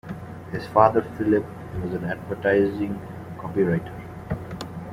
[0.51, 1.45] His father, Philip,
[1.83, 2.99] was an advertising
[3.37, 3.93] copywriter.